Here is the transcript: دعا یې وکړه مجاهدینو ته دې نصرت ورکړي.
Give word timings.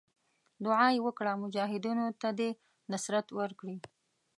دعا 0.63 0.85
یې 0.95 1.03
وکړه 1.05 1.31
مجاهدینو 1.43 2.05
ته 2.21 2.29
دې 2.39 2.49
نصرت 2.91 3.27
ورکړي. 3.39 3.77